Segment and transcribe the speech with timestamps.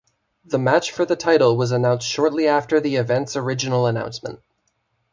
[0.43, 4.41] The match for the title was announced shortly after the events original announcement.